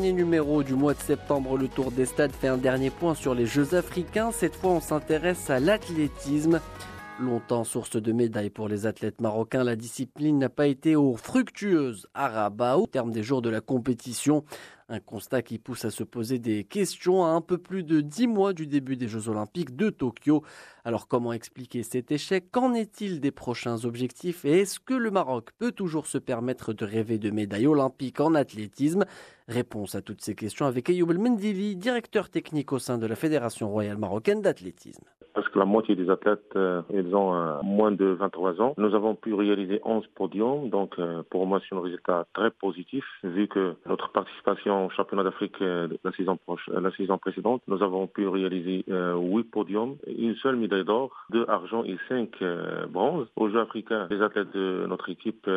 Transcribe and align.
dernier 0.00 0.14
numéro 0.14 0.62
du 0.62 0.72
mois 0.72 0.94
de 0.94 1.02
septembre, 1.02 1.58
le 1.58 1.68
Tour 1.68 1.90
des 1.90 2.06
Stades 2.06 2.32
fait 2.32 2.48
un 2.48 2.56
dernier 2.56 2.88
point 2.88 3.14
sur 3.14 3.34
les 3.34 3.44
Jeux 3.44 3.74
africains. 3.74 4.30
Cette 4.32 4.56
fois, 4.56 4.70
on 4.70 4.80
s'intéresse 4.80 5.50
à 5.50 5.60
l'athlétisme. 5.60 6.62
Longtemps 7.20 7.64
source 7.64 8.00
de 8.00 8.12
médailles 8.12 8.48
pour 8.48 8.66
les 8.66 8.86
athlètes 8.86 9.20
marocains, 9.20 9.62
la 9.62 9.76
discipline 9.76 10.38
n'a 10.38 10.48
pas 10.48 10.66
été 10.66 10.96
au 10.96 11.16
fructueuse 11.16 12.06
à 12.14 12.28
Rabat 12.28 12.78
au 12.78 12.86
terme 12.86 13.10
des 13.10 13.22
jours 13.22 13.42
de 13.42 13.50
la 13.50 13.60
compétition. 13.60 14.42
Un 14.88 15.00
constat 15.00 15.42
qui 15.42 15.58
pousse 15.58 15.84
à 15.84 15.90
se 15.90 16.02
poser 16.02 16.38
des 16.38 16.64
questions 16.64 17.26
à 17.26 17.28
un 17.28 17.42
peu 17.42 17.58
plus 17.58 17.84
de 17.84 18.00
dix 18.00 18.26
mois 18.26 18.54
du 18.54 18.66
début 18.66 18.96
des 18.96 19.06
Jeux 19.06 19.28
Olympiques 19.28 19.76
de 19.76 19.90
Tokyo. 19.90 20.42
Alors 20.82 21.08
comment 21.08 21.34
expliquer 21.34 21.82
cet 21.82 22.10
échec? 22.10 22.50
Qu'en 22.50 22.72
est-il 22.72 23.20
des 23.20 23.32
prochains 23.32 23.84
objectifs? 23.84 24.46
Et 24.46 24.60
est-ce 24.60 24.80
que 24.80 24.94
le 24.94 25.10
Maroc 25.10 25.50
peut 25.58 25.72
toujours 25.72 26.06
se 26.06 26.16
permettre 26.16 26.72
de 26.72 26.86
rêver 26.86 27.18
de 27.18 27.30
médailles 27.30 27.66
olympiques 27.66 28.20
en 28.20 28.34
athlétisme? 28.34 29.04
Réponse 29.46 29.94
à 29.94 30.00
toutes 30.00 30.22
ces 30.22 30.34
questions 30.34 30.64
avec 30.64 30.88
Ayoub 30.88 31.12
Mendili, 31.12 31.76
directeur 31.76 32.30
technique 32.30 32.72
au 32.72 32.78
sein 32.78 32.96
de 32.96 33.06
la 33.06 33.14
Fédération 33.14 33.68
royale 33.70 33.98
marocaine 33.98 34.40
d'athlétisme. 34.40 35.04
Parce 35.34 35.48
que 35.48 35.58
la 35.58 35.64
moitié 35.64 35.94
des 35.96 36.10
athlètes, 36.10 36.40
euh, 36.56 36.82
ils 36.92 37.14
ont 37.14 37.34
euh, 37.34 37.60
moins 37.62 37.92
de 37.92 38.06
23 38.06 38.60
ans. 38.60 38.74
Nous 38.78 38.94
avons 38.94 39.14
pu 39.14 39.34
réaliser 39.34 39.80
11 39.84 40.06
podiums, 40.14 40.68
donc 40.68 40.98
euh, 40.98 41.22
pour 41.30 41.46
moi 41.46 41.60
c'est 41.68 41.74
un 41.74 41.80
résultat 41.80 42.26
très 42.32 42.50
positif 42.50 43.04
vu 43.22 43.48
que 43.48 43.74
notre 43.86 44.10
participation 44.12 44.86
au 44.86 44.90
championnat 44.90 45.24
d'Afrique 45.24 45.60
euh, 45.60 45.88
la 46.04 46.12
saison, 46.12 46.38
euh, 46.48 46.80
la 46.80 46.90
saison 46.92 47.18
précédente, 47.18 47.62
nous 47.66 47.82
avons 47.82 48.06
pu 48.06 48.26
réaliser 48.26 48.84
euh, 48.90 49.14
huit 49.16 49.44
podiums, 49.44 49.96
une 50.06 50.36
seule 50.36 50.56
médaille 50.56 50.84
d'or, 50.84 51.10
deux 51.30 51.44
argent 51.48 51.84
et 51.84 51.96
cinq 52.08 52.42
bronzes. 52.88 53.28
Aux 53.36 53.48
Jeux 53.48 53.60
africains, 53.60 54.06
les 54.10 54.22
athlètes 54.22 54.52
de 54.52 54.86
notre 54.88 55.08
équipe 55.10 55.48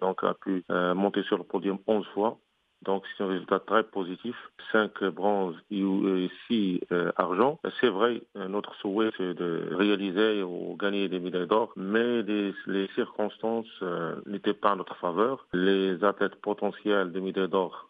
donc 0.00 0.22
a 0.24 0.34
pu 0.34 0.64
monter 0.68 1.22
sur 1.24 1.38
le 1.38 1.44
podium 1.44 1.78
11 1.86 2.06
fois. 2.14 2.38
Donc 2.84 3.04
c'est 3.16 3.24
un 3.24 3.28
résultat 3.28 3.60
très 3.60 3.82
positif. 3.82 4.36
5 4.72 5.04
bronzes 5.04 5.56
et 5.70 6.30
6 6.48 6.80
argent. 7.16 7.58
C'est 7.80 7.88
vrai, 7.88 8.22
notre 8.34 8.74
souhait 8.76 9.10
c'est 9.16 9.34
de 9.34 9.68
réaliser 9.72 10.42
ou 10.42 10.76
gagner 10.76 11.08
des 11.08 11.20
médailles 11.20 11.46
d'or, 11.46 11.72
mais 11.76 12.22
les, 12.22 12.88
circonstances 12.94 13.82
n'étaient 14.26 14.54
pas 14.54 14.72
en 14.72 14.76
notre 14.76 14.96
faveur. 14.96 15.46
Les 15.52 16.02
athlètes 16.04 16.36
potentiels 16.36 17.12
de 17.12 17.20
médailles 17.20 17.48
d'or 17.48 17.88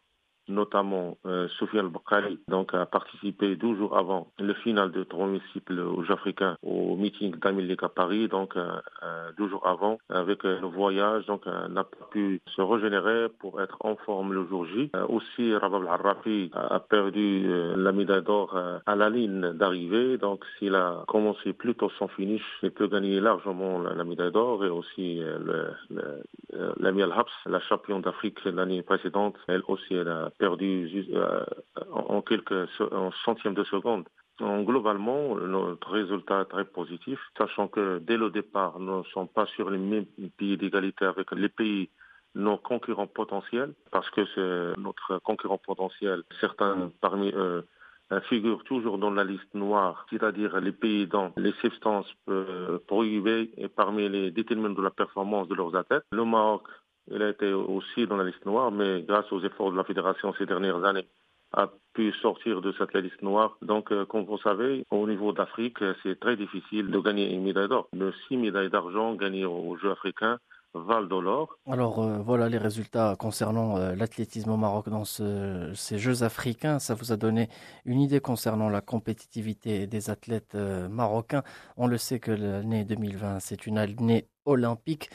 notamment 0.48 1.16
euh, 1.26 1.48
Sofiane 1.58 1.88
Boukali, 1.88 2.38
donc 2.48 2.74
a 2.74 2.86
participé 2.86 3.56
12 3.56 3.78
jours 3.78 3.96
avant 3.96 4.28
le 4.38 4.54
final 4.54 4.90
de 4.90 5.02
troisième 5.04 5.40
cycle 5.52 5.80
aux 5.80 6.10
Africains 6.10 6.56
au 6.62 6.96
meeting 6.96 7.34
d'Amil 7.36 7.74
à 7.82 7.88
Paris, 7.88 8.28
donc 8.28 8.56
euh, 8.56 8.68
12 9.36 9.46
euh, 9.46 9.50
jours 9.50 9.66
avant, 9.66 9.98
avec 10.08 10.44
euh, 10.44 10.60
le 10.60 10.66
voyage, 10.66 11.26
donc 11.26 11.46
euh, 11.46 11.68
n'a 11.68 11.84
pas 11.84 12.06
pu 12.10 12.40
se 12.46 12.62
régénérer 12.62 13.28
pour 13.38 13.60
être 13.60 13.76
en 13.80 13.96
forme 13.96 14.32
le 14.32 14.46
jour 14.46 14.66
J. 14.66 14.90
aussi, 15.08 15.54
Rabab 15.54 15.82
Al-Rafi 15.88 16.50
a 16.54 16.80
perdu 16.80 17.46
la 17.76 17.92
médaille 17.92 18.22
d'or 18.22 18.56
à 18.86 18.96
la 18.96 19.10
ligne 19.10 19.52
d'arrivée, 19.52 20.18
donc 20.18 20.44
s'il 20.58 20.74
a 20.74 21.04
commencé 21.08 21.52
plus 21.52 21.74
tôt 21.74 21.90
son 21.98 22.08
finish, 22.08 22.42
il 22.62 22.70
peut 22.70 22.86
gagner 22.86 23.20
largement 23.20 23.80
la, 23.80 24.04
médaille 24.04 24.32
d'or 24.32 24.64
et 24.64 24.68
aussi 24.68 25.20
le, 25.20 25.70
le, 25.90 26.22
l'Ami 26.78 27.02
Al-Habs, 27.02 27.26
la 27.46 27.60
championne 27.60 28.02
d'Afrique 28.02 28.44
l'année 28.44 28.82
précédente, 28.82 29.36
elle 29.48 29.62
aussi 29.68 29.94
elle 29.94 30.08
a 30.08 30.30
perdu 30.38 31.06
euh, 31.12 31.44
en 31.92 32.22
quelques 32.22 32.68
en 32.80 33.10
centièmes 33.24 33.54
de 33.54 33.64
seconde. 33.64 34.04
Donc, 34.40 34.66
globalement, 34.66 35.36
notre 35.36 35.90
résultat 35.90 36.40
est 36.40 36.46
très 36.46 36.64
positif, 36.64 37.20
sachant 37.38 37.68
que 37.68 37.98
dès 37.98 38.16
le 38.16 38.30
départ, 38.30 38.80
nous 38.80 38.98
ne 38.98 39.04
sommes 39.04 39.28
pas 39.28 39.46
sur 39.46 39.70
les 39.70 39.78
mêmes 39.78 40.06
pieds 40.36 40.56
d'égalité 40.56 41.04
avec 41.04 41.30
les 41.32 41.48
pays 41.48 41.88
nos 42.34 42.56
concurrents 42.56 43.06
potentiels, 43.06 43.74
parce 43.92 44.10
que 44.10 44.26
c'est 44.34 44.80
notre 44.80 45.20
concurrent 45.20 45.58
potentiel, 45.58 46.24
certains 46.40 46.90
parmi 47.00 47.30
eux 47.30 47.64
figurent 48.28 48.64
toujours 48.64 48.98
dans 48.98 49.10
la 49.10 49.24
liste 49.24 49.54
noire, 49.54 50.06
c'est-à-dire 50.10 50.60
les 50.60 50.72
pays 50.72 51.06
dans 51.06 51.32
les 51.36 51.52
substances 51.60 52.06
euh, 52.28 52.78
prohibées 52.86 53.50
et 53.56 53.68
parmi 53.68 54.08
les 54.08 54.30
déterminants 54.30 54.74
de 54.74 54.82
la 54.82 54.90
performance 54.90 55.48
de 55.48 55.54
leurs 55.54 55.74
athlètes. 55.74 56.04
Le 56.12 56.24
Maroc 56.24 56.62
il 57.10 57.22
a 57.22 57.28
été 57.28 57.52
aussi 57.52 58.06
dans 58.06 58.16
la 58.16 58.24
liste 58.24 58.44
noire, 58.46 58.70
mais 58.70 59.02
grâce 59.02 59.30
aux 59.32 59.42
efforts 59.42 59.72
de 59.72 59.76
la 59.76 59.84
fédération 59.84 60.34
ces 60.38 60.46
dernières 60.46 60.84
années, 60.84 61.06
a 61.54 61.70
pu 61.92 62.12
sortir 62.20 62.60
de 62.60 62.74
cette 62.76 62.94
liste 62.94 63.22
noire. 63.22 63.56
Donc, 63.62 63.92
euh, 63.92 64.04
comme 64.04 64.24
vous 64.24 64.38
savez, 64.38 64.84
au 64.90 65.06
niveau 65.06 65.32
d'Afrique, 65.32 65.78
c'est 66.02 66.18
très 66.18 66.36
difficile 66.36 66.90
de 66.90 66.98
gagner 66.98 67.32
une 67.32 67.44
médaille 67.44 67.68
d'or. 67.68 67.88
Le 67.92 68.12
six 68.26 68.36
médailles 68.36 68.70
d'argent 68.70 69.14
gagnées 69.14 69.44
aux 69.44 69.76
Jeux 69.76 69.92
africains 69.92 70.38
valent 70.74 71.06
de 71.06 71.20
l'or. 71.20 71.56
Alors 71.70 72.02
euh, 72.02 72.18
voilà 72.18 72.48
les 72.48 72.58
résultats 72.58 73.14
concernant 73.16 73.76
euh, 73.76 73.94
l'athlétisme 73.94 74.50
au 74.50 74.56
Maroc 74.56 74.88
dans 74.88 75.04
ces 75.04 75.98
Jeux 75.98 76.24
africains. 76.24 76.80
Ça 76.80 76.94
vous 76.94 77.12
a 77.12 77.16
donné 77.16 77.48
une 77.84 78.00
idée 78.00 78.18
concernant 78.18 78.68
la 78.68 78.80
compétitivité 78.80 79.86
des 79.86 80.10
athlètes 80.10 80.56
marocains. 80.90 81.44
On 81.76 81.86
le 81.86 81.96
sait 81.96 82.18
que 82.18 82.32
l'année 82.32 82.84
2020, 82.84 83.38
c'est 83.38 83.66
une 83.68 83.78
année 83.78 84.26
olympique. 84.46 85.10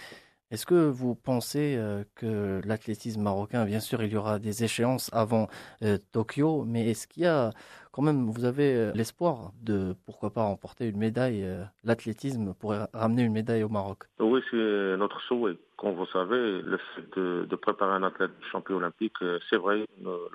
Est-ce 0.52 0.66
que 0.66 0.90
vous 0.90 1.14
pensez 1.14 1.76
euh, 1.78 2.04
que 2.16 2.60
l'athlétisme 2.66 3.22
marocain, 3.22 3.66
bien 3.66 3.80
sûr, 3.80 4.02
il 4.02 4.12
y 4.12 4.18
aura 4.18 4.40
des 4.40 4.64
échéances 4.64 5.14
avant 5.14 5.48
euh, 5.84 6.00
Tokyo, 6.12 6.64
mais 6.66 6.90
est-ce 6.90 7.08
qu'il 7.08 7.22
y 7.22 7.28
a 7.28 7.52
quand 7.92 8.02
même, 8.02 8.26
vous 8.26 8.46
avez 8.46 8.76
euh, 8.76 8.92
l'espoir 8.96 9.52
de, 9.62 9.94
pourquoi 10.08 10.32
pas, 10.32 10.42
remporter 10.42 10.88
une 10.88 10.98
médaille 10.98 11.46
L'athlétisme 11.84 12.56
pourrait 12.56 12.88
ramener 12.96 13.22
une 13.26 13.34
médaille 13.34 13.64
au 13.64 13.70
Maroc? 13.70 14.06
Oui, 14.20 14.42
c'est 14.50 14.98
notre 14.98 15.22
souhait. 15.22 15.56
Comme 15.78 15.94
vous 15.94 16.08
savez, 16.08 16.64
le 16.64 16.80
fait 16.96 17.16
de, 17.16 17.56
préparer 17.56 17.94
un 17.94 18.02
athlète 18.02 18.32
champion 18.52 18.78
olympique, 18.78 19.18
c'est 19.52 19.58
vrai, 19.58 19.86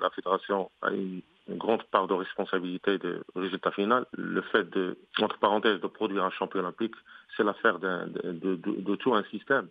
la 0.01 0.09
fédération 0.11 0.71
a 0.81 0.91
une, 0.91 1.21
grande 1.49 1.83
part 1.91 2.07
de 2.07 2.13
responsabilité 2.13 2.97
du 2.97 3.17
résultat 3.35 3.71
final. 3.71 4.05
Le 4.17 4.41
fait 4.41 4.67
de, 4.69 4.97
entre 5.21 5.37
parenthèses, 5.37 5.81
de 5.81 5.87
produire 5.87 6.23
un 6.23 6.31
champion 6.31 6.61
olympique, 6.61 6.95
c'est 7.35 7.43
l'affaire 7.43 7.79
de 7.79 8.95
tout 8.95 9.13
un 9.13 9.23
système. 9.25 9.67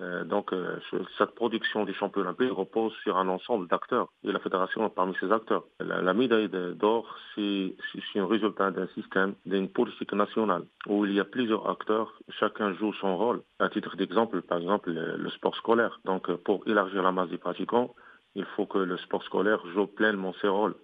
Euh, 0.00 0.24
donc, 0.24 0.52
euh, 0.52 0.78
cette 1.18 1.34
production 1.34 1.84
des 1.84 1.92
champions 1.92 2.22
olympiques 2.22 2.52
repose 2.52 2.92
sur 3.02 3.18
un 3.18 3.28
ensemble 3.28 3.68
d'acteurs 3.68 4.08
et 4.24 4.32
la 4.32 4.38
fédération 4.38 4.86
est 4.86 4.94
parmi 4.94 5.14
ces 5.20 5.30
acteurs. 5.30 5.64
La, 5.80 6.14
médaille 6.14 6.48
d'or, 6.48 7.16
c'est 7.34 7.74
un 8.16 8.26
résultat 8.26 8.70
d'un 8.70 8.86
système, 8.88 9.34
d'une 9.44 9.68
politique 9.68 10.12
nationale 10.12 10.64
où 10.86 11.04
il 11.04 11.12
y 11.12 11.20
a 11.20 11.24
plusieurs 11.24 11.68
acteurs, 11.68 12.14
chacun 12.38 12.72
joue 12.74 12.92
son 12.94 13.16
rôle. 13.16 13.42
À 13.58 13.68
titre 13.68 13.96
d'exemple, 13.96 14.42
par 14.42 14.58
exemple, 14.58 14.90
le, 14.90 15.30
sport 15.30 15.56
scolaire. 15.56 16.00
Donc, 16.04 16.30
euh, 16.30 16.36
pour 16.36 16.66
élargir 16.66 17.02
la 17.02 17.12
masse 17.12 17.28
des 17.28 17.38
pratiquants, 17.38 17.94
il 18.34 18.44
faut 18.56 18.66
que 18.66 18.78
le 18.78 18.96
sport 18.96 19.22
scolaire 19.24 19.60
joue 19.74 19.86
pleinement 19.86 20.32
ses 20.40 20.48
rôles 20.48 20.74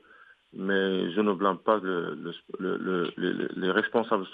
mais 0.52 1.10
je 1.12 1.20
ne 1.20 1.32
blâme 1.32 1.58
pas 1.58 1.78
le, 1.82 2.16
le, 2.58 3.12
les 3.56 3.70
responsables 3.70 4.26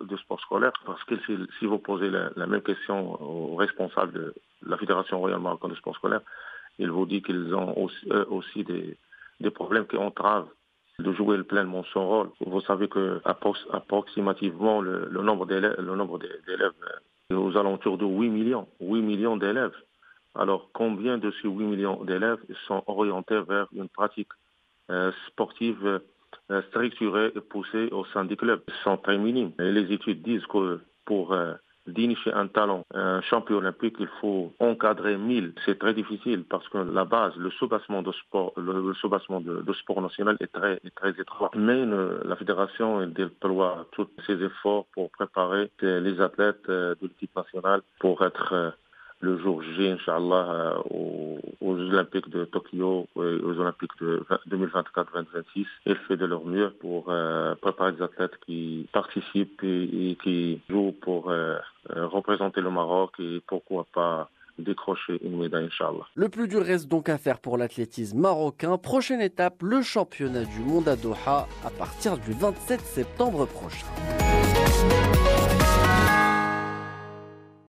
du 0.00 0.16
sport, 0.18 0.40
scolaire 0.40 0.72
parce 0.84 1.02
que 1.04 1.14
si, 1.58 1.66
vous 1.66 1.78
posez 1.78 2.10
la, 2.10 2.46
même 2.46 2.62
question 2.62 3.20
aux 3.22 3.56
responsables 3.56 4.12
de 4.12 4.34
la 4.66 4.76
Fédération 4.76 5.18
royale 5.18 5.40
marocaine 5.40 5.70
de 5.70 5.76
sport 5.76 5.96
scolaire, 5.96 6.20
ils 6.78 6.90
vous 6.90 7.06
disent 7.06 7.22
qu'ils 7.22 7.54
ont 7.54 7.76
aussi, 7.78 8.10
aussi 8.28 8.64
des, 8.64 8.96
des, 9.40 9.50
problèmes 9.50 9.86
qui 9.86 9.96
entravent 9.96 10.48
de 10.98 11.12
jouer 11.12 11.42
pleinement 11.42 11.84
son 11.92 12.06
rôle. 12.06 12.30
Vous 12.40 12.60
savez 12.60 12.88
que 12.88 13.20
approximativement 13.24 14.80
le, 14.80 15.08
nombre 15.22 15.46
d'élèves, 15.46 15.76
le 15.78 15.94
nombre 15.94 16.18
d'élèves 16.18 16.72
est 17.30 17.34
aux 17.34 17.56
alentours 17.56 17.96
de 17.96 18.04
8 18.04 18.28
millions, 18.28 18.68
8 18.80 19.02
millions 19.02 19.36
d'élèves. 19.36 19.74
Alors 20.34 20.70
combien 20.72 21.18
de 21.18 21.30
ces 21.42 21.48
8 21.48 21.64
millions 21.64 22.04
d'élèves 22.04 22.38
sont 22.66 22.82
orientés 22.86 23.40
vers 23.40 23.66
une 23.72 23.88
pratique 23.88 24.28
euh, 24.90 25.12
sportives 25.28 26.00
euh, 26.50 26.62
structurées 26.70 27.32
et 27.36 27.40
poussées 27.40 27.88
au 27.92 28.04
sein 28.06 28.24
des 28.24 28.36
clubs 28.36 28.62
sont 28.82 28.96
très 28.96 29.18
minimes. 29.18 29.52
Les 29.58 29.92
études 29.92 30.22
disent 30.22 30.46
que 30.46 30.80
pour 31.04 31.32
euh, 31.32 31.54
d'initier 31.86 32.32
un 32.32 32.48
talent, 32.48 32.84
un 32.92 33.20
champion 33.22 33.58
olympique, 33.58 33.96
il 34.00 34.08
faut 34.20 34.52
encadrer 34.58 35.16
1000. 35.16 35.54
C'est 35.64 35.78
très 35.78 35.94
difficile 35.94 36.42
parce 36.42 36.68
que 36.68 36.78
la 36.78 37.04
base, 37.04 37.36
le 37.36 37.50
soubassement 37.50 38.02
de 38.02 38.10
sport, 38.12 38.52
le, 38.56 38.92
soubassement 38.94 39.40
de, 39.40 39.72
sport 39.74 40.02
national 40.02 40.36
est 40.40 40.52
très, 40.52 40.80
très 40.96 41.10
étroit. 41.10 41.52
Mais 41.54 41.84
la 41.86 42.36
fédération 42.36 43.06
déploie 43.06 43.86
tous 43.92 44.08
ses 44.26 44.42
efforts 44.42 44.86
pour 44.92 45.10
préparer 45.10 45.70
les 45.80 46.20
athlètes 46.20 46.68
de 46.68 46.96
l'équipe 47.00 47.34
nationale 47.36 47.82
pour 48.00 48.24
être 48.24 48.74
le 49.20 49.38
jour 49.38 49.62
J, 49.62 49.88
Inch'Allah, 49.88 50.46
euh, 50.50 50.78
aux, 50.90 51.38
aux, 51.60 51.76
Olympiques 51.76 52.28
de 52.30 52.44
Tokyo 52.44 53.06
et 53.16 53.20
aux 53.20 53.58
Olympiques 53.60 53.96
de 54.00 54.24
2024-2026. 54.48 55.66
et 55.86 55.94
fait 55.94 56.16
de 56.16 56.26
leur 56.26 56.44
mieux 56.44 56.70
pour 56.80 57.06
euh, 57.08 57.54
préparer 57.56 57.92
des 57.92 58.02
athlètes 58.02 58.38
qui 58.46 58.88
participent 58.92 59.62
et, 59.62 60.16
qui 60.22 60.60
jouent 60.68 60.94
pour 61.00 61.30
euh, 61.30 61.58
représenter 61.94 62.60
le 62.60 62.70
Maroc 62.70 63.12
et 63.18 63.42
pourquoi 63.46 63.86
pas 63.92 64.30
décrocher 64.58 65.18
une 65.24 65.38
médaille, 65.38 65.66
Inch'Allah. 65.66 66.06
Le 66.14 66.28
plus 66.28 66.48
dur 66.48 66.62
reste 66.62 66.88
donc 66.88 67.08
à 67.08 67.18
faire 67.18 67.40
pour 67.40 67.56
l'athlétisme 67.56 68.18
marocain. 68.20 68.76
Prochaine 68.78 69.20
étape, 69.20 69.62
le 69.62 69.82
championnat 69.82 70.44
du 70.44 70.60
monde 70.60 70.88
à 70.88 70.96
Doha 70.96 71.48
à 71.64 71.70
partir 71.70 72.18
du 72.18 72.32
27 72.32 72.80
septembre 72.80 73.46
prochain. 73.46 73.86